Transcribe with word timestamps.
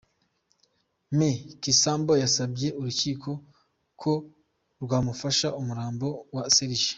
Me 1.17 1.29
Kisambo 1.61 2.11
yasabye 2.23 2.67
urukiko 2.79 3.29
ko 4.01 4.13
rwamufasha, 4.83 5.47
umurambo 5.59 6.07
wa 6.35 6.43
Serg. 6.55 6.81